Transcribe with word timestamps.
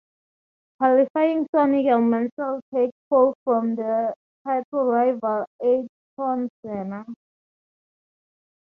Qualifying 0.79 1.45
saw 1.51 1.67
Nigel 1.67 2.01
Mansell 2.01 2.59
take 2.73 2.89
pole 3.07 3.35
from 3.43 3.75
title 4.43 4.85
rival 4.85 5.45
Ayrton 5.61 6.49
Senna. 6.65 7.05